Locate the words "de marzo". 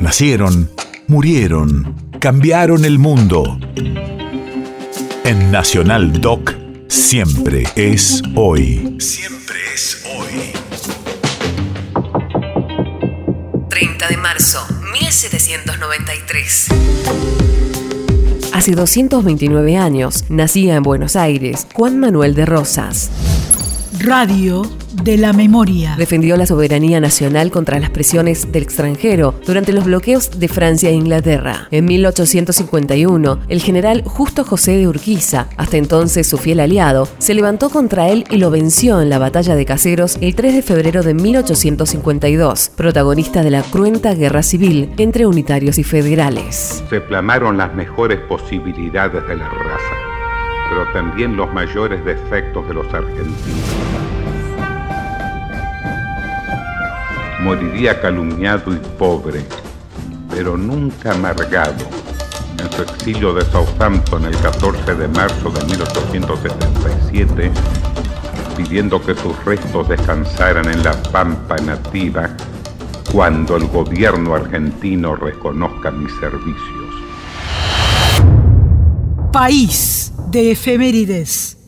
14.08-14.66, 64.94-65.50